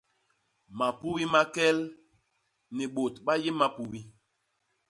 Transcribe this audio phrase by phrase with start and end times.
[0.77, 1.77] Mapubi ma kel;
[2.75, 3.99] ni bôt ba yé mapubi.